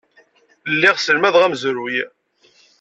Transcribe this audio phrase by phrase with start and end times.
[0.73, 1.97] Lliɣ sselmadeɣ amezruy.